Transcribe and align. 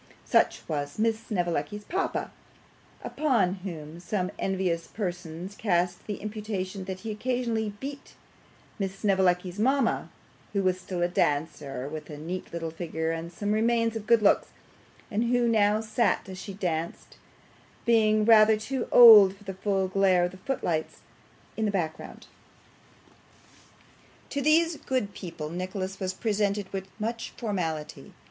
Such 0.25 0.67
was 0.67 0.97
Miss 0.97 1.19
Snevellicci's 1.27 1.83
papa, 1.83 2.31
upon 3.03 3.53
whom 3.61 3.99
some 3.99 4.31
envious 4.39 4.87
persons 4.87 5.53
cast 5.53 6.07
the 6.07 6.15
imputation 6.15 6.85
that 6.85 7.01
he 7.01 7.11
occasionally 7.11 7.73
beat 7.79 8.15
Miss 8.79 8.95
Snevellicci's 8.97 9.59
mama, 9.59 10.09
who 10.53 10.63
was 10.63 10.81
still 10.81 11.03
a 11.03 11.07
dancer, 11.07 11.87
with 11.87 12.09
a 12.09 12.17
neat 12.17 12.51
little 12.51 12.71
figure 12.71 13.11
and 13.11 13.31
some 13.31 13.51
remains 13.51 13.95
of 13.95 14.07
good 14.07 14.23
looks; 14.23 14.47
and 15.11 15.25
who 15.25 15.47
now 15.47 15.81
sat, 15.81 16.27
as 16.27 16.39
she 16.39 16.55
danced, 16.55 17.17
being 17.85 18.25
rather 18.25 18.57
too 18.57 18.87
old 18.91 19.35
for 19.35 19.43
the 19.43 19.53
full 19.53 19.87
glare 19.87 20.23
of 20.23 20.31
the 20.31 20.37
foot 20.37 20.63
lights, 20.63 21.01
in 21.55 21.65
the 21.65 21.69
background. 21.71 22.25
To 24.31 24.41
these 24.41 24.77
good 24.77 25.13
people 25.13 25.51
Nicholas 25.51 25.99
was 25.99 26.11
presented 26.15 26.73
with 26.73 26.87
much 26.99 27.33
formality. 27.37 28.15